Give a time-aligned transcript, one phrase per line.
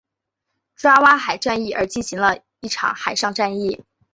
[0.75, 3.83] 爪哇海战役而进行的一场海上战役。